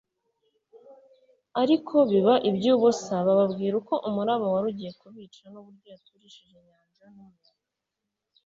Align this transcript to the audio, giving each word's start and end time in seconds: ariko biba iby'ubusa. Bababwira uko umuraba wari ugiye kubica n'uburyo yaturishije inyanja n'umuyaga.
ariko 1.61 1.95
biba 2.09 2.33
iby'ubusa. 2.49 3.15
Bababwira 3.27 3.73
uko 3.81 3.93
umuraba 4.07 4.45
wari 4.53 4.65
ugiye 4.71 4.91
kubica 5.01 5.43
n'uburyo 5.51 5.87
yaturishije 5.93 6.53
inyanja 6.61 7.03
n'umuyaga. 7.13 7.49